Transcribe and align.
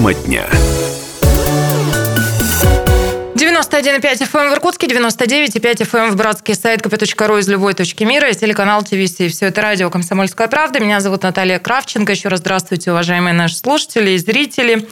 Тема 0.00 0.14
дня. 0.14 0.46
91,5 3.34 4.00
FM 4.00 4.48
в 4.48 4.54
Иркутске, 4.54 4.86
99,5 4.86 5.60
FM 5.82 6.10
в 6.12 6.16
Братске, 6.16 6.54
сайт 6.54 6.80
kp.ru 6.80 7.38
из 7.38 7.48
любой 7.48 7.74
точки 7.74 8.04
мира 8.04 8.30
и 8.30 8.34
телеканал 8.34 8.82
ТВС. 8.82 9.20
И 9.20 9.28
все 9.28 9.48
это 9.48 9.60
радио 9.60 9.90
«Комсомольская 9.90 10.48
правда». 10.48 10.80
Меня 10.80 11.00
зовут 11.00 11.24
Наталья 11.24 11.58
Кравченко. 11.58 12.12
Еще 12.12 12.28
раз 12.28 12.40
здравствуйте, 12.40 12.92
уважаемые 12.92 13.34
наши 13.34 13.56
слушатели 13.56 14.12
и 14.12 14.16
зрители. 14.16 14.88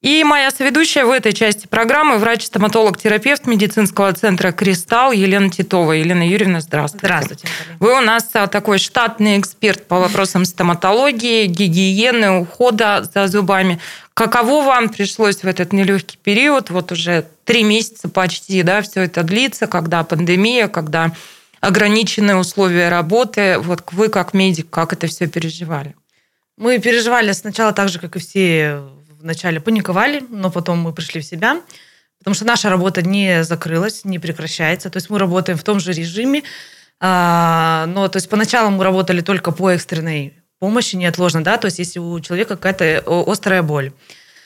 И 0.00 0.22
моя 0.22 0.52
соведущая 0.52 1.04
в 1.04 1.10
этой 1.10 1.32
части 1.32 1.66
программы 1.66 2.18
врач-стоматолог-терапевт 2.18 3.46
медицинского 3.46 4.12
центра 4.12 4.52
«Кристалл» 4.52 5.10
Елена 5.10 5.50
Титова. 5.50 5.90
Елена 5.90 6.28
Юрьевна, 6.28 6.60
здравствуйте. 6.60 7.06
Здравствуйте. 7.06 7.48
Вы 7.80 7.98
у 7.98 8.00
нас 8.00 8.28
а, 8.34 8.46
такой 8.46 8.78
штатный 8.78 9.40
эксперт 9.40 9.88
по 9.88 9.98
вопросам 9.98 10.44
стоматологии, 10.44 11.46
гигиены, 11.46 12.30
ухода 12.38 13.08
за 13.12 13.26
зубами. 13.26 13.80
Каково 14.18 14.64
вам 14.64 14.88
пришлось 14.88 15.44
в 15.44 15.46
этот 15.46 15.72
нелегкий 15.72 16.18
период, 16.20 16.70
вот 16.70 16.90
уже 16.90 17.26
три 17.44 17.62
месяца 17.62 18.08
почти, 18.08 18.64
да, 18.64 18.82
все 18.82 19.02
это 19.02 19.22
длится, 19.22 19.68
когда 19.68 20.02
пандемия, 20.02 20.66
когда 20.66 21.12
ограниченные 21.60 22.34
условия 22.34 22.88
работы. 22.88 23.60
Вот 23.60 23.84
вы 23.92 24.08
как 24.08 24.34
медик, 24.34 24.70
как 24.70 24.92
это 24.92 25.06
все 25.06 25.28
переживали? 25.28 25.94
Мы 26.56 26.80
переживали 26.80 27.30
сначала 27.30 27.72
так 27.72 27.90
же, 27.90 28.00
как 28.00 28.16
и 28.16 28.18
все 28.18 28.82
вначале 29.20 29.60
паниковали, 29.60 30.24
но 30.30 30.50
потом 30.50 30.80
мы 30.80 30.92
пришли 30.92 31.20
в 31.20 31.24
себя, 31.24 31.60
потому 32.18 32.34
что 32.34 32.44
наша 32.44 32.70
работа 32.70 33.02
не 33.02 33.44
закрылась, 33.44 34.04
не 34.04 34.18
прекращается. 34.18 34.90
То 34.90 34.96
есть 34.96 35.10
мы 35.10 35.20
работаем 35.20 35.56
в 35.56 35.62
том 35.62 35.78
же 35.78 35.92
режиме, 35.92 36.42
а, 36.98 37.86
но 37.86 38.08
то 38.08 38.16
есть 38.16 38.28
поначалу 38.28 38.70
мы 38.70 38.82
работали 38.82 39.20
только 39.20 39.52
по 39.52 39.70
экстренной 39.70 40.37
помощи 40.58 40.96
неотложно, 40.96 41.44
да, 41.44 41.56
то 41.56 41.66
есть 41.66 41.78
если 41.78 41.98
у 41.98 42.18
человека 42.20 42.56
какая-то 42.56 43.02
острая 43.26 43.62
боль. 43.62 43.92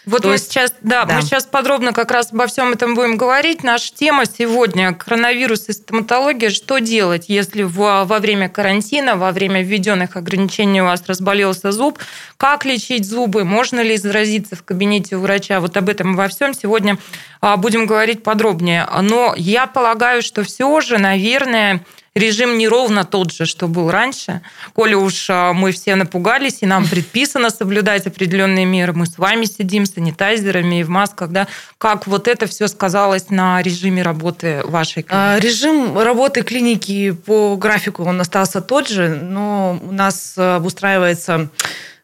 Вот 0.05 0.23
То 0.23 0.29
мы 0.29 0.35
есть, 0.35 0.51
сейчас, 0.51 0.75
да, 0.83 1.05
да, 1.05 1.15
мы 1.15 1.23
сейчас 1.23 1.45
подробно 1.45 1.93
как 1.93 2.11
раз 2.11 2.33
обо 2.33 2.49
всем 2.49 2.73
этом 2.73 2.97
будем 2.97 3.17
говорить. 3.17 3.63
Наша 3.63 3.95
тема 3.95 4.25
сегодня 4.27 4.93
коронавирус 4.95 5.69
и 5.69 5.73
стоматология. 5.73 6.51
Что 6.51 6.79
делать, 6.79 7.27
если 7.29 7.63
в, 7.63 8.05
во 8.05 8.19
время 8.19 8.49
карантина, 8.49 9.15
во 9.15 9.31
время 9.31 9.63
введенных 9.63 10.17
ограничений 10.17 10.83
у 10.83 10.87
вас 10.87 11.05
разболелся 11.07 11.71
зуб? 11.71 12.01
Как 12.37 12.65
лечить 12.65 13.09
зубы? 13.09 13.45
Можно 13.45 13.81
ли 13.81 13.97
заразиться 13.97 14.57
в 14.57 14.65
кабинете 14.65 15.15
у 15.15 15.21
врача? 15.21 15.61
Вот 15.61 15.77
об 15.77 15.89
этом 15.89 16.17
во 16.17 16.27
всем 16.27 16.53
сегодня 16.53 16.99
а, 17.41 17.57
будем 17.57 17.87
говорить 17.87 18.25
подробнее. 18.25 18.89
Но 19.03 19.35
я 19.37 19.69
полагаю, 19.69 20.23
что 20.23 20.43
все 20.43 20.81
же, 20.81 20.99
наверное, 20.99 21.85
режим 22.15 22.59
не 22.59 22.69
ровно 22.69 23.05
тот 23.05 23.33
же, 23.33 23.47
что 23.47 23.69
был 23.69 23.91
раньше. 23.91 24.43
Коли 24.75 24.95
уж 24.95 25.27
а, 25.31 25.53
мы 25.53 25.73
все 25.73 25.95
напугались, 25.95 26.59
и 26.61 26.67
нам 26.67 26.87
предписано 26.87 27.51
соблюдать 27.51 28.07
определенные 28.07 28.67
меры, 28.67 28.93
мы 28.93 29.07
с 29.07 29.19
вами 29.19 29.45
сидим 29.45 29.87
с 29.87 29.95
санитайзерами 29.95 30.81
и 30.81 30.83
в 30.83 30.89
масках, 30.89 31.31
да, 31.31 31.49
как 31.79 32.07
вот 32.07 32.29
это 32.29 32.47
все 32.47 32.69
сказалось 32.69 33.31
на 33.31 33.63
режиме 33.63 34.03
работы 34.03 34.63
вашей 34.65 35.03
клиники? 35.03 35.41
Режим 35.41 35.99
работы 35.99 36.43
клиники 36.43 37.13
по 37.13 37.57
графику, 37.57 38.05
он 38.05 38.21
остался 38.21 38.61
тот 38.61 38.89
же, 38.89 39.09
но 39.09 39.81
у 39.83 39.93
нас 39.93 40.37
обустраивается 40.37 41.49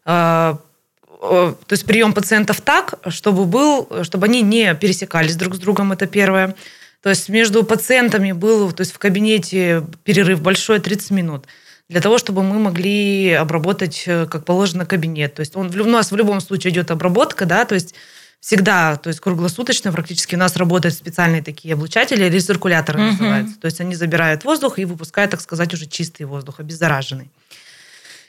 а, 0.04 0.58
то 1.20 1.56
есть 1.70 1.84
прием 1.84 2.12
пациентов 2.12 2.60
так, 2.60 2.94
чтобы 3.08 3.44
был, 3.44 4.04
чтобы 4.04 4.26
они 4.26 4.40
не 4.40 4.72
пересекались 4.74 5.36
друг 5.36 5.56
с 5.56 5.58
другом, 5.58 5.92
это 5.92 6.06
первое. 6.06 6.54
То 7.02 7.10
есть 7.10 7.28
между 7.28 7.62
пациентами 7.64 8.32
был 8.32 8.72
то 8.72 8.80
есть 8.80 8.92
в 8.92 8.98
кабинете 8.98 9.84
перерыв 10.04 10.42
большой 10.42 10.80
30 10.80 11.10
минут 11.12 11.46
для 11.88 12.00
того, 12.00 12.18
чтобы 12.18 12.42
мы 12.42 12.58
могли 12.58 13.32
обработать, 13.32 14.04
э, 14.06 14.26
как 14.26 14.44
положено, 14.44 14.84
кабинет. 14.84 15.34
То 15.34 15.40
есть 15.40 15.56
он, 15.56 15.68
у 15.78 15.84
нас 15.84 16.12
в 16.12 16.16
любом 16.16 16.40
случае 16.40 16.72
идет 16.72 16.90
обработка, 16.90 17.46
да, 17.46 17.64
то 17.64 17.74
есть 17.74 17.94
всегда, 18.40 18.96
то 18.96 19.08
есть 19.08 19.20
круглосуточно 19.20 19.90
практически 19.90 20.34
у 20.34 20.38
нас 20.38 20.56
работают 20.56 20.94
специальные 20.94 21.42
такие 21.42 21.74
облучатели, 21.74 22.24
рециркуляторы 22.24 23.00
угу. 23.00 23.10
называются. 23.10 23.58
То 23.58 23.66
есть 23.66 23.80
они 23.80 23.94
забирают 23.94 24.44
воздух 24.44 24.78
и 24.78 24.84
выпускают, 24.84 25.30
так 25.30 25.40
сказать, 25.40 25.72
уже 25.72 25.86
чистый 25.86 26.24
воздух, 26.24 26.60
обеззараженный. 26.60 27.30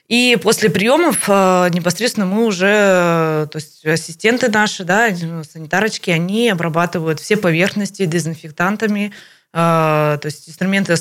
И 0.09 0.39
после 0.41 0.71
приемов 0.71 1.25
э, 1.27 1.69
непосредственно 1.71 2.25
мы 2.25 2.45
уже, 2.45 2.65
э, 2.65 3.47
то 3.51 3.57
есть 3.57 3.85
ассистенты 3.85 4.49
наши, 4.49 4.83
да, 4.83 5.09
санитарочки, 5.43 6.09
они 6.09 6.49
обрабатывают 6.49 7.19
все 7.19 7.37
поверхности 7.37 8.05
дезинфектантами. 8.05 9.13
Э, 9.53 10.17
то 10.19 10.25
есть 10.25 10.49
инструменты, 10.49 10.95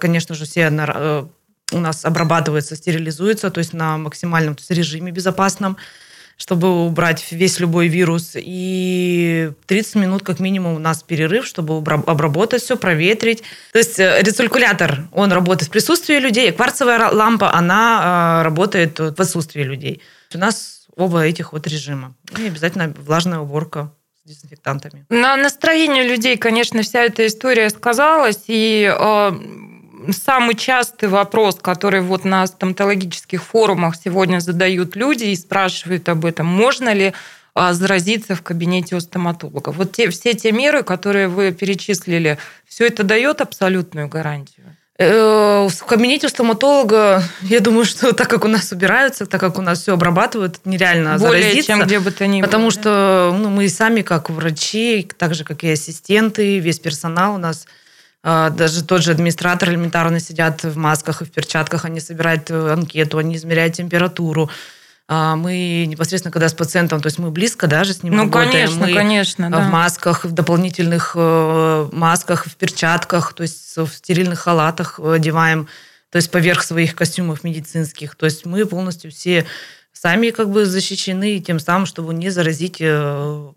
конечно 0.00 0.34
же, 0.34 0.46
все 0.46 0.68
у 1.70 1.78
нас 1.78 2.06
обрабатываются, 2.06 2.74
стерилизуются, 2.74 3.50
то 3.50 3.58
есть 3.58 3.74
на 3.74 3.98
максимальном 3.98 4.54
то 4.54 4.62
есть 4.62 4.70
режиме 4.70 5.12
безопасном 5.12 5.76
чтобы 6.38 6.86
убрать 6.86 7.26
весь 7.32 7.58
любой 7.58 7.88
вирус. 7.88 8.32
И 8.36 9.50
30 9.66 9.94
минут 9.96 10.22
как 10.22 10.38
минимум 10.38 10.76
у 10.76 10.78
нас 10.78 11.02
перерыв, 11.02 11.44
чтобы 11.44 11.76
обработать 11.76 12.62
все, 12.62 12.76
проветрить. 12.76 13.42
То 13.72 13.78
есть 13.78 13.98
э, 13.98 14.22
рециркулятор, 14.22 15.08
он 15.12 15.32
работает 15.32 15.68
в 15.68 15.72
присутствии 15.72 16.14
людей, 16.14 16.52
кварцевая 16.52 17.10
лампа, 17.10 17.52
она 17.52 18.40
э, 18.40 18.44
работает 18.44 18.98
в 19.00 19.20
отсутствии 19.20 19.62
людей. 19.62 20.00
У 20.32 20.38
нас 20.38 20.86
оба 20.96 21.22
этих 21.22 21.52
вот 21.52 21.66
режима. 21.66 22.14
И 22.38 22.46
обязательно 22.46 22.94
влажная 22.96 23.40
уборка 23.40 23.92
дезинфектантами. 24.24 25.06
На 25.08 25.36
настроение 25.36 26.04
людей, 26.04 26.36
конечно, 26.36 26.82
вся 26.82 27.02
эта 27.02 27.26
история 27.26 27.68
сказалась, 27.70 28.44
и 28.46 28.88
э, 28.88 29.32
самый 30.10 30.54
частый 30.54 31.08
вопрос, 31.08 31.58
который 31.60 32.00
вот 32.00 32.24
на 32.24 32.46
стоматологических 32.46 33.42
форумах 33.42 33.96
сегодня 33.96 34.40
задают 34.40 34.96
люди 34.96 35.24
и 35.24 35.36
спрашивают 35.36 36.08
об 36.08 36.24
этом, 36.24 36.46
можно 36.46 36.92
ли 36.92 37.14
а, 37.54 37.72
заразиться 37.72 38.34
в 38.34 38.42
кабинете 38.42 38.96
у 38.96 39.00
стоматолога. 39.00 39.70
Вот 39.70 39.92
те, 39.92 40.10
все 40.10 40.34
те 40.34 40.52
меры, 40.52 40.82
которые 40.82 41.28
вы 41.28 41.52
перечислили, 41.52 42.38
все 42.66 42.86
это 42.86 43.02
дает 43.02 43.40
абсолютную 43.40 44.08
гарантию? 44.08 44.76
Э, 45.00 45.68
в 45.68 45.84
кабинете 45.84 46.26
у 46.26 46.30
стоматолога, 46.30 47.22
я 47.42 47.60
думаю, 47.60 47.84
что 47.84 48.12
так 48.14 48.28
как 48.28 48.44
у 48.44 48.48
нас 48.48 48.70
убираются, 48.72 49.26
так 49.26 49.40
как 49.40 49.58
у 49.58 49.62
нас 49.62 49.82
все 49.82 49.94
обрабатывают, 49.94 50.60
нереально 50.64 51.18
Более 51.18 51.42
заразиться. 51.42 51.72
чем 51.72 51.82
где 51.82 51.98
бы 52.00 52.10
то 52.10 52.26
ни 52.26 52.40
было. 52.40 52.46
Потому 52.46 52.70
что 52.70 53.34
ну, 53.36 53.48
мы 53.48 53.68
сами, 53.68 54.02
как 54.02 54.30
врачи, 54.30 55.08
так 55.16 55.34
же, 55.34 55.44
как 55.44 55.64
и 55.64 55.70
ассистенты, 55.70 56.58
весь 56.58 56.78
персонал 56.78 57.34
у 57.34 57.38
нас– 57.38 57.66
даже 58.22 58.84
тот 58.84 59.02
же 59.02 59.12
администратор 59.12 59.70
элементарно 59.70 60.20
сидят 60.20 60.64
в 60.64 60.76
масках 60.76 61.22
и 61.22 61.24
в 61.24 61.30
перчатках, 61.30 61.84
они 61.84 62.00
собирают 62.00 62.50
э, 62.50 62.72
анкету, 62.72 63.18
они 63.18 63.36
измеряют 63.36 63.74
температуру. 63.74 64.50
А, 65.10 65.36
мы 65.36 65.86
непосредственно, 65.86 66.32
когда 66.32 66.48
с 66.50 66.52
пациентом, 66.52 67.00
то 67.00 67.06
есть 67.06 67.18
мы 67.18 67.30
близко 67.30 67.66
даже 67.66 67.94
с 67.94 68.02
ним 68.02 68.16
ну, 68.16 68.24
работаем. 68.24 68.52
конечно, 68.52 68.86
мы 68.86 68.92
конечно, 68.92 69.50
да. 69.50 69.60
В 69.60 69.70
масках, 69.70 70.24
в 70.24 70.32
дополнительных 70.32 71.12
э, 71.14 71.88
масках, 71.92 72.46
в 72.46 72.56
перчатках, 72.56 73.32
то 73.32 73.42
есть 73.42 73.76
в 73.76 73.88
стерильных 73.88 74.40
халатах 74.40 75.00
одеваем, 75.00 75.66
то 76.10 76.16
есть 76.16 76.30
поверх 76.30 76.62
своих 76.62 76.94
костюмов 76.94 77.42
медицинских. 77.42 78.16
То 78.16 78.26
есть 78.26 78.44
мы 78.44 78.66
полностью 78.66 79.10
все 79.10 79.46
сами 79.92 80.28
как 80.28 80.50
бы 80.50 80.66
защищены 80.66 81.40
тем 81.40 81.58
самым, 81.58 81.86
чтобы 81.86 82.12
не 82.12 82.28
заразить 82.28 82.76
э, 82.80 83.52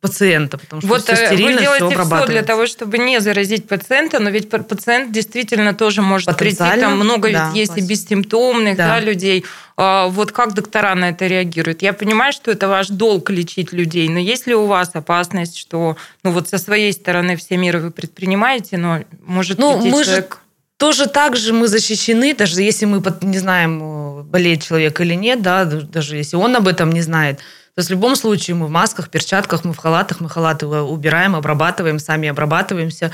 пациента, 0.00 0.58
потому 0.58 0.80
что 0.80 0.88
вот 0.88 1.02
все 1.02 1.14
стерильно, 1.14 1.56
вы 1.56 1.60
делаете 1.60 1.88
все, 1.88 2.04
все 2.04 2.26
для 2.26 2.42
того, 2.42 2.66
чтобы 2.66 2.98
не 2.98 3.20
заразить 3.20 3.68
пациента, 3.68 4.18
но 4.18 4.30
ведь 4.30 4.48
пациент 4.48 5.12
действительно 5.12 5.74
тоже 5.74 6.02
может 6.02 6.36
прийти, 6.36 6.56
там 6.56 6.98
много 6.98 7.30
да, 7.30 7.48
ведь 7.48 7.56
есть 7.56 7.78
и 7.78 7.80
бессимптомных 7.86 8.76
да. 8.76 8.88
Да, 8.88 9.00
людей. 9.00 9.44
А, 9.76 10.08
вот 10.08 10.32
как 10.32 10.54
доктора 10.54 10.94
на 10.94 11.10
это 11.10 11.26
реагируют? 11.26 11.82
Я 11.82 11.92
понимаю, 11.92 12.32
что 12.32 12.50
это 12.50 12.68
ваш 12.68 12.88
долг 12.88 13.30
лечить 13.30 13.72
людей, 13.72 14.08
но 14.08 14.18
есть 14.18 14.46
ли 14.46 14.54
у 14.54 14.66
вас 14.66 14.90
опасность, 14.94 15.56
что 15.56 15.96
ну 16.22 16.32
вот 16.32 16.48
со 16.48 16.58
своей 16.58 16.92
стороны 16.92 17.36
все 17.36 17.56
меры 17.56 17.80
вы 17.80 17.90
предпринимаете, 17.90 18.78
но 18.78 19.00
может 19.24 19.58
ну, 19.58 19.76
мы 19.76 20.04
человек... 20.04 20.34
Же 20.34 20.49
тоже 20.80 21.06
так 21.06 21.36
же 21.36 21.52
мы 21.52 21.68
защищены, 21.68 22.34
даже 22.34 22.62
если 22.62 22.86
мы 22.86 23.00
не 23.20 23.38
знаем, 23.38 24.24
болеет 24.24 24.62
человек 24.62 25.00
или 25.00 25.14
нет, 25.14 25.42
да, 25.42 25.64
даже 25.64 26.16
если 26.16 26.36
он 26.36 26.56
об 26.56 26.66
этом 26.66 26.90
не 26.90 27.02
знает– 27.02 27.38
то 27.74 27.80
есть 27.80 27.88
в 27.88 27.92
любом 27.92 28.16
случае 28.16 28.56
мы 28.56 28.66
в 28.66 28.70
масках, 28.70 29.10
перчатках, 29.10 29.64
мы 29.64 29.72
в 29.72 29.78
халатах, 29.78 30.20
мы 30.20 30.28
халаты 30.28 30.66
убираем, 30.66 31.36
обрабатываем, 31.36 31.98
сами 31.98 32.28
обрабатываемся, 32.28 33.12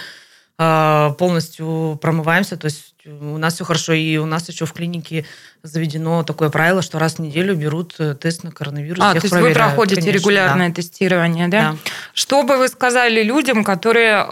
а, 0.59 1.11
полностью 1.19 1.99
промываемся. 2.01 2.57
То 2.57 2.65
есть 2.65 2.95
у 3.05 3.37
нас 3.37 3.55
все 3.55 3.65
хорошо. 3.65 3.93
И 3.93 4.17
у 4.17 4.25
нас 4.25 4.49
еще 4.49 4.65
в 4.65 4.73
клинике 4.73 5.27
заведено 5.63 6.23
такое 6.23 6.49
правило, 6.49 6.81
что 6.81 6.99
раз 6.99 7.15
в 7.15 7.19
неделю 7.19 7.55
берут 7.55 7.95
э, 7.99 8.15
тест 8.15 8.45
на 8.45 8.51
коронавирус. 8.51 8.99
А, 9.01 9.13
то 9.13 9.19
есть 9.19 9.31
проверяют. 9.31 9.57
вы 9.57 9.63
проходите 9.63 10.01
Конечно, 10.01 10.19
регулярное 10.19 10.69
да. 10.71 10.75
тестирование, 10.75 11.49
да? 11.49 11.73
да? 11.73 11.77
Что 12.15 12.43
бы 12.43 12.57
вы 12.57 12.69
сказали 12.69 13.23
людям, 13.23 13.63
которые 13.63 14.27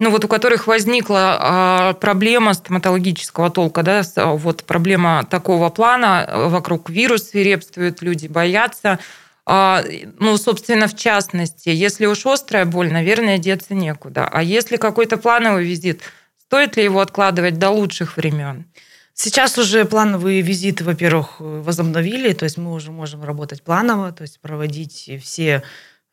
ну 0.00 0.10
вот 0.10 0.24
у 0.24 0.28
которых 0.28 0.66
возникла 0.66 1.36
а, 1.40 1.92
проблема 1.94 2.54
стоматологического 2.54 3.50
толка, 3.50 3.82
да, 3.82 4.02
вот 4.16 4.62
проблема 4.64 5.26
такого 5.28 5.70
плана, 5.70 6.24
э, 6.26 6.48
вокруг 6.48 6.88
вирус 6.88 7.30
свирепствует, 7.30 8.00
люди 8.00 8.28
боятся. 8.28 8.98
А, 9.44 9.82
ну, 10.18 10.36
собственно, 10.36 10.86
в 10.86 10.94
частности, 10.94 11.70
если 11.70 12.06
уж 12.06 12.26
острая 12.26 12.64
боль, 12.64 12.92
наверное, 12.92 13.38
деться 13.38 13.74
некуда. 13.74 14.28
А 14.30 14.42
если 14.42 14.76
какой-то 14.76 15.16
плановый 15.16 15.64
визит, 15.64 16.02
стоит 16.38 16.76
ли 16.76 16.84
его 16.84 17.00
откладывать 17.00 17.58
до 17.58 17.70
лучших 17.70 18.16
времен? 18.16 18.66
Сейчас 19.14 19.58
уже 19.58 19.84
плановые 19.84 20.42
визиты, 20.42 20.84
во-первых, 20.84 21.40
возобновили, 21.40 22.34
то 22.34 22.44
есть 22.44 22.56
мы 22.56 22.72
уже 22.72 22.92
можем 22.92 23.24
работать 23.24 23.64
планово, 23.64 24.12
то 24.12 24.22
есть 24.22 24.38
проводить 24.38 25.10
все 25.24 25.64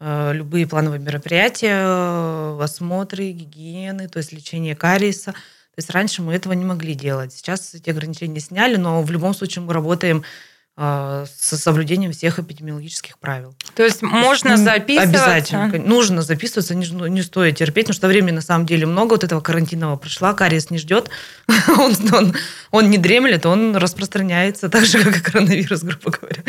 любые 0.02 0.68
плановые 0.68 1.00
мероприятия, 1.00 1.78
э, 1.78 2.60
осмотры, 2.62 3.32
гигиены, 3.32 4.08
то 4.10 4.18
есть 4.18 4.32
лечение 4.34 4.76
кариеса. 4.76 5.32
То 5.32 5.80
есть 5.80 5.90
раньше 5.90 6.22
мы 6.22 6.34
этого 6.34 6.54
не 6.54 6.66
могли 6.66 6.94
делать. 6.94 7.34
Сейчас 7.34 7.74
эти 7.74 7.90
ограничения 7.90 8.40
сняли, 8.40 8.78
но 8.78 9.02
в 9.02 9.12
любом 9.12 9.34
случае 9.34 9.64
мы 9.64 9.74
работаем 9.74 10.24
с 10.78 11.58
соблюдением 11.58 12.12
всех 12.12 12.38
эпидемиологических 12.38 13.18
правил. 13.18 13.56
То 13.76 13.84
есть 13.84 14.02
можно 14.02 14.58
записываться? 14.58 15.24
Обязательно. 15.24 15.88
Нужно 15.88 16.22
записываться, 16.22 16.76
не, 16.76 16.86
не 17.10 17.22
стоит 17.22 17.58
терпеть, 17.58 17.86
потому 17.86 17.96
что 17.96 18.08
времени 18.08 18.36
на 18.36 18.42
самом 18.42 18.66
деле 18.66 18.86
много. 18.86 19.14
Вот 19.14 19.24
этого 19.24 19.40
карантинного 19.40 19.96
прошла, 19.96 20.34
кариес 20.34 20.72
не 20.72 20.78
ждет, 20.78 21.10
он, 21.78 21.94
он, 22.12 22.36
он 22.72 22.90
не 22.90 22.98
дремлет, 22.98 23.46
он 23.46 23.78
распространяется 23.78 24.68
так 24.68 24.86
же, 24.86 25.02
как 25.02 25.18
и 25.18 25.22
коронавирус, 25.22 25.82
грубо 25.82 26.12
говоря. 26.12 26.44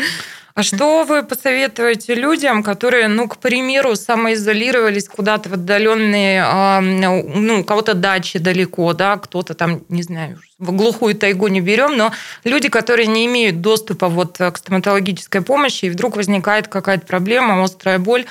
А 0.57 0.63
что 0.63 1.05
вы 1.05 1.21
посоветуете 1.23 2.15
людям, 2.15 2.63
которые, 2.63 3.07
ну, 3.07 3.27
к 3.27 3.37
примеру, 3.37 3.95
самоизолировались 3.95 5.07
куда-то 5.07 5.49
в 5.49 5.53
отдаленные, 5.53 6.81
ну, 6.81 7.59
у 7.59 7.63
кого-то 7.63 7.93
дачи 7.93 8.39
далеко, 8.39 8.91
да, 8.93 9.17
кто-то 9.17 9.53
там, 9.53 9.83
не 9.87 10.01
знаю, 10.01 10.41
в 10.59 10.71
глухую 10.71 11.15
тайгу 11.15 11.47
не 11.47 11.61
берем, 11.61 11.97
но 11.97 12.11
люди, 12.43 12.69
которые 12.69 13.07
не 13.07 13.25
имеют 13.25 13.61
доступа 13.61 14.09
вот 14.09 14.37
к 14.37 14.57
стоматологической 14.57 15.41
помощи, 15.41 15.85
и 15.85 15.89
вдруг 15.89 16.15
возникает 16.15 16.67
какая-то 16.67 17.05
проблема, 17.05 17.63
острая 17.63 17.99
боль, 17.99 18.25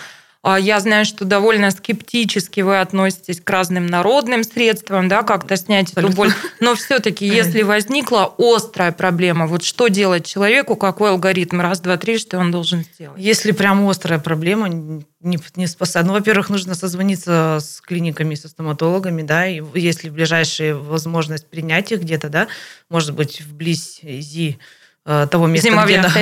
я 0.55 0.79
знаю, 0.79 1.05
что 1.05 1.25
довольно 1.25 1.73
скептически 1.73 2.61
вы 2.61 2.79
относитесь 2.79 3.41
к 3.41 3.51
разным 3.51 3.87
народным 3.87 4.45
средствам, 4.45 5.09
да, 5.09 5.25
как-то 5.25 5.57
снять 5.57 5.89
Абсолютно. 5.89 6.13
эту 6.13 6.17
боль. 6.17 6.33
Но 6.61 6.77
все-таки, 6.77 7.27
если 7.27 7.63
возникла 7.63 8.33
острая 8.39 8.93
проблема, 8.93 9.49
вот 9.49 9.65
что 9.65 9.89
делать 9.89 10.25
человеку, 10.25 10.77
какой 10.77 11.11
алгоритм, 11.11 11.61
раз, 11.61 11.81
два, 11.81 11.97
три, 11.97 12.17
что 12.19 12.39
он 12.39 12.53
должен 12.53 12.85
сделать? 12.85 13.21
Если 13.21 13.51
прям 13.51 13.89
острая 13.89 14.21
проблема, 14.21 14.69
не, 14.69 15.39
не 15.57 15.67
спасать. 15.67 16.07
Ну, 16.07 16.13
во-первых, 16.13 16.49
нужно 16.49 16.77
созвониться 16.77 17.59
с 17.61 17.81
клиниками, 17.81 18.37
со 18.37 18.49
стоматологами, 18.49 19.23
да, 19.23 19.49
и 19.49 19.61
если 19.75 20.11
ближайшая 20.11 20.77
возможность 20.77 21.51
принять 21.51 21.91
их 21.91 22.03
где-то, 22.03 22.29
да, 22.29 22.47
может 22.89 23.15
быть, 23.15 23.41
вблизи 23.41 24.59
э, 25.05 25.27
того 25.29 25.49
места, 25.49 25.71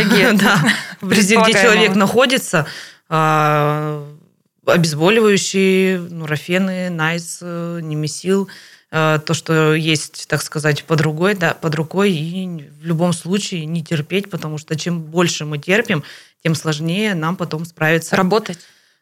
где, 0.05 0.33
да, 0.33 0.65
где 1.03 1.35
человек 1.35 1.95
находится, 1.95 2.61
а, 2.61 2.67
обезболивающие, 3.09 6.01
нурофены, 6.01 6.91
найс, 6.91 7.41
немесил, 7.43 8.49
э, 8.91 9.21
то, 9.25 9.35
что 9.35 9.75
есть, 9.75 10.27
так 10.29 10.43
сказать, 10.43 10.85
под 10.85 11.01
рукой, 11.01 11.35
да, 11.35 11.55
под 11.55 11.75
рукой, 11.75 12.13
и 12.13 12.71
в 12.81 12.87
любом 12.87 13.13
случае 13.13 13.67
не 13.67 13.85
терпеть, 13.85 14.31
потому 14.31 14.59
что 14.59 14.77
чем 14.77 15.03
больше 15.03 15.45
мы 15.45 15.59
терпим, 15.59 16.05
тем 16.43 16.55
сложнее 16.55 17.15
нам 17.15 17.37
потом 17.37 17.65
справиться. 17.65 18.17
Работать. 18.17 18.59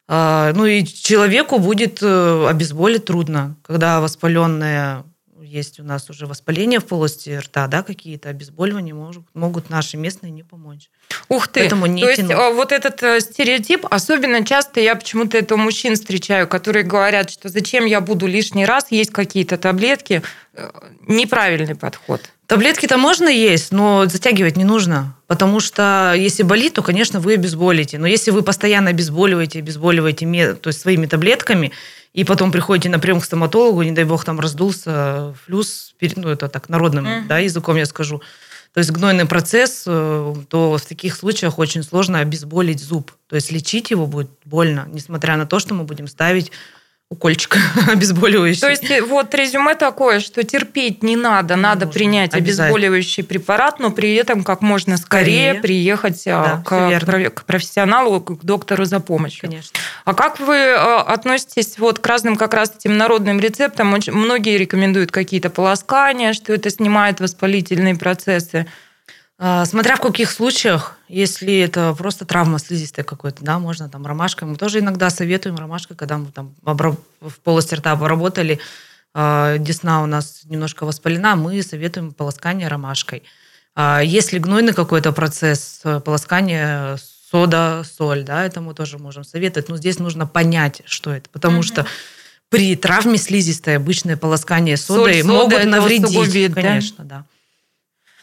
А, 0.07 0.51
ну 0.53 0.65
и 0.65 0.85
человеку 0.85 1.59
будет 1.59 1.99
э, 2.01 2.47
обезболить 2.47 3.05
трудно, 3.05 3.55
когда 3.63 4.01
воспаленная 4.01 5.03
есть 5.43 5.79
у 5.79 5.83
нас 5.83 6.09
уже 6.09 6.25
воспаление 6.25 6.79
в 6.79 6.85
полости 6.85 7.29
рта, 7.37 7.67
да, 7.67 7.83
какие-то 7.83 8.29
обезболивания 8.29 8.93
могут, 8.93 9.25
могут 9.33 9.69
наши 9.69 9.97
местные 9.97 10.31
не 10.31 10.43
помочь. 10.43 10.89
Ух 11.29 11.47
ты! 11.47 11.61
Поэтому 11.61 11.85
не 11.85 12.01
То 12.01 12.15
тянуть. 12.15 12.31
есть 12.31 12.41
а, 12.41 12.51
вот 12.51 12.71
этот 12.71 13.03
э, 13.03 13.19
стереотип, 13.19 13.85
особенно 13.89 14.45
часто 14.45 14.79
я 14.79 14.95
почему-то 14.95 15.37
это 15.37 15.55
у 15.55 15.57
мужчин 15.57 15.95
встречаю, 15.95 16.47
которые 16.47 16.83
говорят, 16.83 17.29
что 17.29 17.49
зачем 17.49 17.85
я 17.85 18.01
буду 18.01 18.27
лишний 18.27 18.65
раз 18.65 18.87
есть 18.89 19.11
какие-то 19.11 19.57
таблетки. 19.57 20.21
Э, 20.53 20.69
неправильный 21.07 21.75
подход. 21.75 22.21
Таблетки-то 22.47 22.97
можно 22.97 23.29
есть, 23.29 23.71
но 23.71 24.05
затягивать 24.05 24.57
не 24.57 24.65
нужно. 24.65 25.15
Потому 25.27 25.59
что 25.59 26.13
если 26.15 26.43
болит, 26.43 26.73
то, 26.73 26.83
конечно, 26.83 27.19
вы 27.19 27.33
обезболите. 27.33 27.97
Но 27.97 28.05
если 28.05 28.31
вы 28.31 28.43
постоянно 28.43 28.91
обезболиваете, 28.91 29.59
обезболиваете 29.59 30.53
то 30.55 30.67
есть 30.67 30.79
своими 30.81 31.05
таблетками, 31.05 31.71
и 32.13 32.23
потом 32.23 32.51
приходите 32.51 32.89
на 32.89 32.99
прием 32.99 33.19
к 33.19 33.25
стоматологу, 33.25 33.83
не 33.83 33.91
дай 33.91 34.03
бог 34.03 34.23
там 34.23 34.39
раздулся 34.39 35.33
флюс, 35.45 35.95
ну 36.15 36.29
это 36.29 36.47
так 36.47 36.69
народным 36.69 37.05
mm. 37.05 37.27
да, 37.27 37.39
языком 37.39 37.75
я 37.75 37.85
скажу, 37.85 38.21
то 38.73 38.79
есть 38.79 38.89
гнойный 38.89 39.25
процесс, 39.25 39.83
э, 39.85 40.35
то 40.49 40.77
в 40.77 40.85
таких 40.85 41.15
случаях 41.15 41.59
очень 41.59 41.83
сложно 41.83 42.19
обезболить 42.19 42.79
зуб. 42.79 43.11
То 43.27 43.35
есть 43.35 43.51
лечить 43.51 43.91
его 43.91 44.07
будет 44.07 44.31
больно, 44.45 44.87
несмотря 44.91 45.37
на 45.37 45.45
то, 45.45 45.59
что 45.59 45.75
мы 45.75 45.83
будем 45.83 46.07
ставить 46.07 46.51
укольчик 47.13 47.57
обезболивающий. 47.87 48.61
То 48.61 48.69
есть 48.69 49.01
вот 49.07 49.33
резюме 49.33 49.75
такое, 49.75 50.19
что 50.19 50.43
терпеть 50.43 51.03
не 51.03 51.15
надо, 51.15 51.55
надо 51.55 51.85
Нужно. 51.85 51.99
принять 51.99 52.33
обезболивающий 52.33 53.23
препарат, 53.23 53.79
но 53.79 53.91
при 53.91 54.15
этом 54.15 54.43
как 54.43 54.61
можно 54.61 54.97
скорее, 54.97 55.51
скорее. 55.51 55.61
приехать 55.61 56.23
а, 56.27 56.63
да, 56.67 56.99
к, 56.99 57.29
к 57.35 57.45
профессионалу, 57.45 58.19
к 58.19 58.43
доктору 58.43 58.85
за 58.85 58.99
помощью. 58.99 59.49
Конечно. 59.49 59.79
А 60.05 60.13
как 60.13 60.39
вы 60.39 60.57
а, 60.57 61.01
относитесь 61.01 61.77
вот 61.77 61.99
к 61.99 62.07
разным 62.07 62.35
как 62.35 62.53
раз 62.53 62.73
этим 62.75 62.97
народным 62.97 63.39
рецептам? 63.39 63.93
Очень, 63.93 64.13
многие 64.13 64.57
рекомендуют 64.57 65.11
какие-то 65.11 65.49
полоскания, 65.49 66.33
что 66.33 66.53
это 66.53 66.69
снимает 66.69 67.19
воспалительные 67.19 67.95
процессы. 67.95 68.65
А, 69.45 69.65
смотря 69.65 69.97
в 69.97 69.99
каких 69.99 70.31
случаях, 70.31 70.97
если 71.09 71.59
это 71.59 71.93
просто 71.97 72.23
травма 72.23 72.59
слизистой 72.59 73.03
какой-то, 73.03 73.43
да, 73.43 73.59
можно 73.59 73.89
там 73.89 74.05
ромашкой. 74.05 74.47
Мы 74.47 74.55
тоже 74.55 74.79
иногда 74.79 75.09
советуем 75.09 75.57
ромашкой, 75.57 75.97
когда 75.97 76.17
мы 76.17 76.31
там 76.31 76.55
в 76.61 77.39
полости 77.43 77.75
рта 77.75 77.93
поработали, 77.97 78.61
а, 79.13 79.57
десна 79.57 80.01
у 80.01 80.05
нас 80.05 80.43
немножко 80.45 80.85
воспалена, 80.85 81.35
мы 81.35 81.61
советуем 81.61 82.13
полоскание 82.13 82.69
ромашкой. 82.69 83.23
А, 83.75 83.99
если 84.01 84.39
гнойный 84.39 84.71
какой-то 84.71 85.11
процесс, 85.11 85.81
полоскание 86.05 86.95
сода, 87.29 87.83
соль, 87.83 88.23
да, 88.23 88.45
это 88.45 88.61
мы 88.61 88.73
тоже 88.73 88.97
можем 88.97 89.25
советовать. 89.25 89.67
Но 89.67 89.75
здесь 89.75 89.99
нужно 89.99 90.25
понять, 90.25 90.83
что 90.85 91.11
это, 91.11 91.29
потому 91.29 91.59
mm-hmm. 91.59 91.63
что 91.63 91.85
при 92.47 92.77
травме 92.77 93.17
слизистой 93.17 93.75
обычное 93.75 94.15
полоскание 94.15 94.77
содой 94.77 95.21
Соль, 95.21 95.29
могут 95.29 95.53
сода 95.55 95.67
навредить. 95.67 96.15
Усугубит, 96.15 96.53
конечно, 96.53 97.03
да. 97.03 97.17
да. 97.17 97.25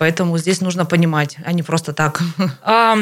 Поэтому 0.00 0.38
здесь 0.38 0.62
нужно 0.62 0.87
понимать, 0.87 1.37
а 1.44 1.52
не 1.52 1.62
просто 1.62 1.93
так. 1.93 2.20
А, 2.62 2.97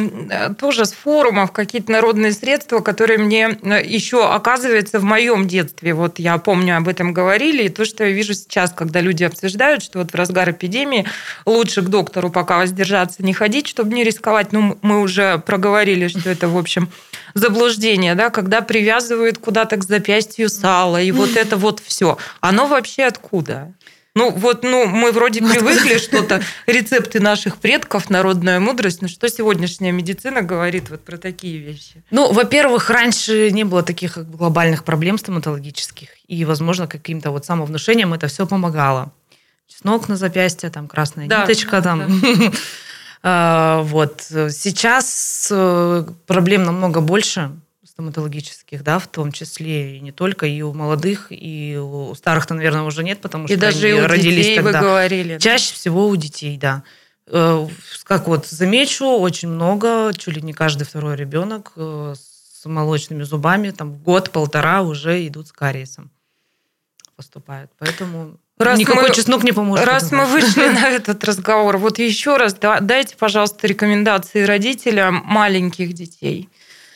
тоже 0.58 0.84
с 0.84 0.92
форумов 0.92 1.52
какие-то 1.52 1.92
народные 1.92 2.32
средства, 2.32 2.80
которые 2.80 3.18
мне 3.18 3.58
э, 3.62 3.84
еще 3.84 4.28
оказывается 4.28 4.98
в 4.98 5.04
моем 5.04 5.46
детстве. 5.46 5.94
Вот 5.94 6.18
я 6.18 6.38
помню, 6.38 6.76
об 6.76 6.88
этом 6.88 7.12
говорили. 7.12 7.64
И 7.64 7.68
то, 7.68 7.84
что 7.84 8.04
я 8.04 8.10
вижу 8.10 8.34
сейчас, 8.34 8.72
когда 8.72 9.00
люди 9.00 9.24
обсуждают, 9.24 9.82
что 9.82 9.98
вот 10.00 10.10
в 10.10 10.14
разгар 10.14 10.50
эпидемии 10.50 11.06
лучше 11.46 11.82
к 11.82 11.88
доктору 11.88 12.30
пока 12.30 12.58
воздержаться, 12.58 13.22
не 13.22 13.32
ходить, 13.32 13.68
чтобы 13.68 13.94
не 13.94 14.02
рисковать. 14.02 14.52
Ну, 14.52 14.78
мы 14.82 15.00
уже 15.00 15.38
проговорили, 15.38 16.08
что 16.08 16.30
это, 16.30 16.48
в 16.48 16.56
общем, 16.56 16.88
заблуждение, 17.34 18.16
да, 18.16 18.30
когда 18.30 18.60
привязывают 18.60 19.38
куда-то 19.38 19.76
к 19.76 19.84
запястью 19.84 20.48
сало, 20.48 21.00
и 21.00 21.12
вот 21.12 21.36
это 21.36 21.56
вот 21.56 21.80
все. 21.80 22.18
Оно 22.40 22.66
вообще 22.66 23.04
откуда? 23.04 23.72
Ну, 24.18 24.32
вот, 24.32 24.64
ну, 24.64 24.86
мы 24.86 25.12
вроде 25.12 25.40
привыкли 25.40 25.96
что-то, 25.98 26.42
рецепты 26.66 27.20
наших 27.20 27.58
предков, 27.58 28.10
народная 28.10 28.58
мудрость, 28.58 29.00
но 29.00 29.06
что 29.06 29.28
сегодняшняя 29.28 29.92
медицина 29.92 30.42
говорит 30.42 30.90
вот 30.90 31.04
про 31.04 31.18
такие 31.18 31.58
вещи? 31.58 32.02
Ну, 32.10 32.32
во-первых, 32.32 32.90
раньше 32.90 33.52
не 33.52 33.62
было 33.62 33.84
таких 33.84 34.18
глобальных 34.28 34.82
проблем 34.82 35.18
стоматологических, 35.18 36.08
и, 36.26 36.44
возможно, 36.44 36.88
каким-то 36.88 37.30
вот 37.30 37.46
самовнушением 37.46 38.12
это 38.12 38.26
все 38.26 38.44
помогало. 38.44 39.12
Чеснок 39.68 40.08
на 40.08 40.16
запястье, 40.16 40.68
там 40.70 40.88
красная 40.88 41.28
да, 41.28 41.42
ниточка, 41.42 41.80
там... 41.80 42.20
Да. 42.20 42.52
А, 43.20 43.82
вот. 43.82 44.22
Сейчас 44.22 45.48
э, 45.50 46.04
проблем 46.28 46.62
намного 46.62 47.00
больше, 47.00 47.50
стоматологических, 47.98 48.84
да, 48.84 49.00
в 49.00 49.08
том 49.08 49.32
числе 49.32 49.96
и 49.96 50.00
не 50.00 50.12
только, 50.12 50.46
и 50.46 50.62
у 50.62 50.72
молодых, 50.72 51.26
и 51.30 51.76
у 51.76 52.14
старых-то, 52.14 52.54
наверное, 52.54 52.82
уже 52.82 53.02
нет, 53.02 53.20
потому 53.20 53.46
и 53.46 53.48
что 53.48 53.58
даже 53.58 53.88
они 53.88 54.00
у 54.00 54.06
родились 54.06 54.46
детей 54.46 54.56
тогда. 54.56 54.80
вы 54.80 54.86
говорили. 54.86 55.38
Чаще 55.38 55.74
всего 55.74 56.06
у 56.06 56.14
детей, 56.14 56.56
да. 56.56 56.84
Э, 57.26 57.66
как 58.04 58.28
вот 58.28 58.46
замечу, 58.46 59.04
очень 59.04 59.48
много, 59.48 60.12
чуть 60.16 60.36
ли 60.36 60.42
не 60.42 60.52
каждый 60.52 60.84
второй 60.84 61.16
ребенок 61.16 61.72
э, 61.74 62.14
с 62.16 62.64
молочными 62.66 63.24
зубами, 63.24 63.70
там 63.70 63.96
год-полтора 63.96 64.82
уже 64.82 65.26
идут 65.26 65.48
с 65.48 65.52
кариесом, 65.52 66.12
поступают. 67.16 67.72
Поэтому 67.80 68.38
Раз 68.58 68.78
Никакой 68.78 69.08
мы, 69.08 69.14
чеснок 69.14 69.42
не 69.42 69.52
поможет. 69.52 69.84
Раз 69.84 70.12
мы 70.12 70.24
вышли 70.26 70.68
на 70.72 70.88
этот 70.88 71.24
разговор, 71.24 71.78
вот 71.78 71.98
еще 71.98 72.36
раз 72.36 72.54
дайте, 72.54 73.16
пожалуйста, 73.16 73.66
рекомендации 73.66 74.44
родителям 74.44 75.22
маленьких 75.24 75.92
детей. 75.94 76.48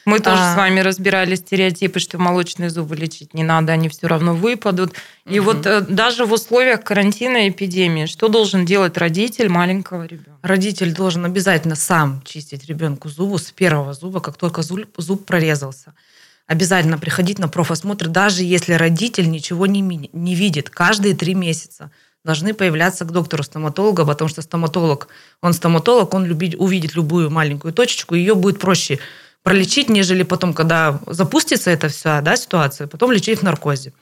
Мы 0.05 0.19
тоже 0.19 0.43
а... 0.43 0.55
с 0.55 0.57
вами 0.57 0.81
разбирали 0.81 1.35
стереотипы, 1.37 2.01
что 2.01 2.19
молочные 2.19 2.71
зубы 2.71 2.97
лечить 2.97 3.35
не 3.35 3.45
надо, 3.45 3.73
они 3.73 3.89
все 3.89 4.07
равно 4.07 4.35
выпадут. 4.35 4.95
И 5.27 5.39
угу. 5.39 5.53
вот 5.53 5.67
э, 5.67 5.81
даже 5.83 6.25
в 6.25 6.33
условиях 6.33 6.83
карантина 6.83 7.47
и 7.47 7.51
эпидемии, 7.51 8.07
что 8.07 8.29
должен 8.29 8.65
делать 8.65 8.97
родитель 8.99 9.49
маленького 9.49 10.05
ребенка? 10.05 10.39
Родитель 10.43 10.93
должен 10.93 11.25
обязательно 11.25 11.77
сам 11.77 12.23
чистить 12.25 12.67
ребенку 12.67 13.09
зубы 13.09 13.39
с 13.39 13.53
первого 13.53 13.93
зуба, 13.93 14.21
как 14.21 14.37
только 14.37 14.63
зуб, 14.63 14.87
зуб 14.97 15.25
прорезался. 15.25 15.95
Обязательно 16.47 16.99
приходить 16.99 17.39
на 17.39 17.49
профосмотр, 17.49 18.09
даже 18.09 18.43
если 18.43 18.73
родитель 18.75 19.31
ничего 19.31 19.67
не, 19.67 19.81
не 20.13 20.35
видит, 20.35 20.71
каждые 20.71 21.15
три 21.15 21.35
месяца. 21.35 21.93
должны 22.25 22.53
появляться 22.53 23.05
к 23.05 23.13
доктору 23.13 23.45
стоматолога, 23.45 24.05
потому 24.05 24.29
что 24.29 24.43
стоматолог, 24.43 25.09
он 25.41 25.53
стоматолог, 25.53 26.13
он 26.15 26.25
любит, 26.25 26.57
увидит 26.59 26.95
любую 26.95 27.31
маленькую 27.31 27.73
точечку, 27.73 28.17
ее 28.17 28.35
будет 28.35 28.59
проще 28.59 28.99
пролечить, 29.43 29.89
нежели 29.89 30.23
потом, 30.23 30.55
когда 30.55 31.01
запустится 31.07 31.71
эта 31.71 31.89
вся 31.89 32.21
да, 32.21 32.37
ситуация, 32.37 32.87
потом 32.87 33.13
лечить 33.13 33.41
в 33.41 33.43
наркозе. 33.43 33.93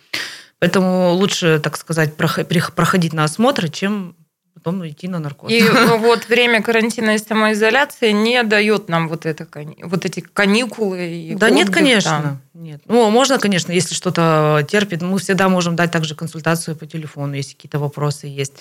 Поэтому 0.59 1.13
лучше, 1.15 1.59
так 1.59 1.77
сказать, 1.77 2.15
проходить 2.17 3.13
на 3.15 3.25
осмотры, 3.25 3.69
чем 3.69 4.15
потом 4.55 4.87
идти 4.87 5.09
на 5.09 5.19
наркоз. 5.19 5.51
И 5.51 5.63
вот 5.99 6.29
время 6.29 6.63
карантина 6.63 7.15
и 7.15 7.19
самоизоляции 7.19 8.11
не 8.11 8.43
дает 8.43 8.89
нам 8.89 9.09
вот, 9.09 9.25
это, 9.25 9.47
вот 9.83 10.05
эти 10.05 10.21
каникулы. 10.21 11.09
И 11.09 11.35
да 11.35 11.49
нет, 11.49 11.71
конечно. 11.71 12.11
Там. 12.11 12.43
Нет. 12.53 12.83
Ну, 12.87 13.09
можно, 13.11 13.39
конечно, 13.39 13.73
если 13.73 13.95
что-то 13.95 14.67
терпит. 14.71 15.01
Мы 15.01 15.19
всегда 15.19 15.49
можем 15.49 15.77
дать 15.77 15.91
также 15.91 16.15
консультацию 16.15 16.77
по 16.77 16.87
телефону, 16.87 17.35
если 17.35 17.55
какие-то 17.55 17.79
вопросы 17.79 18.27
есть. 18.27 18.55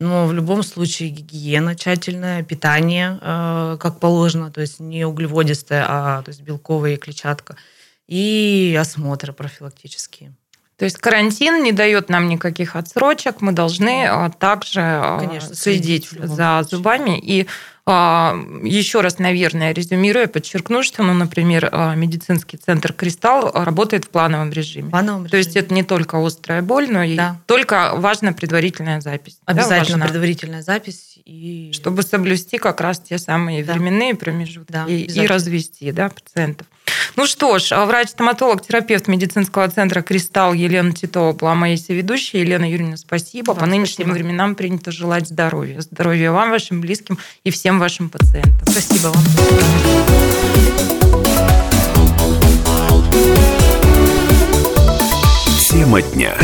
Но 0.00 0.26
в 0.26 0.32
любом 0.32 0.62
случае 0.62 1.10
гигиена 1.10 1.74
тщательная, 1.74 2.44
питание 2.44 3.18
э, 3.20 3.76
как 3.80 3.98
положено, 3.98 4.52
то 4.52 4.60
есть 4.60 4.78
не 4.78 5.04
углеводистое, 5.04 5.84
а 5.88 6.22
то 6.22 6.28
есть 6.28 6.42
белковая 6.42 6.94
и 6.94 6.96
клетчатка. 6.96 7.56
И 8.06 8.76
осмотры 8.80 9.32
профилактические. 9.32 10.34
То 10.78 10.84
есть 10.84 10.98
карантин 10.98 11.64
не 11.64 11.72
дает 11.72 12.08
нам 12.08 12.28
никаких 12.28 12.76
отсрочек, 12.76 13.40
мы 13.40 13.50
должны 13.50 14.06
а, 14.06 14.30
также 14.30 14.80
а, 14.80 15.18
Конечно, 15.18 15.56
следить 15.56 16.08
за 16.08 16.64
зубами. 16.70 17.18
И 17.18 17.48
еще 17.88 19.00
раз, 19.00 19.18
наверное, 19.18 19.72
резюмируя, 19.72 20.26
подчеркну, 20.26 20.82
что, 20.82 21.02
ну, 21.02 21.14
например, 21.14 21.70
медицинский 21.96 22.56
центр 22.56 22.92
«Кристалл» 22.92 23.50
работает 23.52 24.04
в 24.04 24.08
плановом 24.10 24.52
режиме. 24.52 24.90
Плановом 24.90 25.24
режиме. 25.24 25.30
То 25.30 25.36
есть 25.38 25.56
это 25.56 25.74
не 25.74 25.82
только 25.82 26.24
острая 26.24 26.62
боль, 26.62 26.90
но 26.90 27.02
и 27.02 27.16
да. 27.16 27.40
только 27.46 27.92
важна 27.96 28.32
предварительная 28.32 29.00
запись. 29.00 29.38
Обязательно 29.46 30.00
да, 30.00 30.06
предварительная 30.06 30.62
запись. 30.62 31.18
И... 31.24 31.72
Чтобы 31.72 32.02
соблюсти 32.02 32.58
как 32.58 32.80
раз 32.80 33.00
те 33.00 33.18
самые 33.18 33.64
да. 33.64 33.72
временные 33.72 34.14
промежутки 34.14 34.72
да, 34.72 34.86
и, 34.86 35.02
и 35.02 35.26
развести 35.26 35.92
да, 35.92 36.08
пациентов. 36.08 36.66
Ну 37.16 37.26
что 37.26 37.58
ж, 37.58 37.72
а 37.72 37.84
врач-стоматолог, 37.84 38.64
терапевт 38.64 39.08
медицинского 39.08 39.68
центра 39.68 40.02
«Кристалл» 40.02 40.52
Елена 40.52 40.92
Титова 40.92 41.32
была 41.32 41.54
моей 41.54 41.76
соведущей. 41.76 42.40
Елена 42.40 42.70
Юрьевна, 42.70 42.96
спасибо. 42.96 43.54
Да, 43.54 43.60
По 43.60 43.66
нынешним 43.66 44.06
спасибо. 44.06 44.12
временам 44.12 44.54
принято 44.54 44.92
желать 44.92 45.26
здоровья. 45.28 45.80
Здоровья 45.80 46.30
вам, 46.30 46.50
вашим 46.50 46.80
близким 46.80 47.18
и 47.44 47.50
вашим 47.78 48.08
пациентам. 48.08 48.66
Спасибо 48.66 49.08
вам. 49.08 49.24
Тема 55.70 56.02
дня. 56.02 56.34